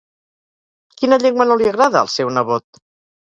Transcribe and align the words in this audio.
Quina 1.01 1.19
llengua 1.25 1.47
no 1.51 1.57
li 1.61 1.69
agrada 1.73 2.01
al 2.01 2.09
seu 2.15 2.31
nebot? 2.39 2.81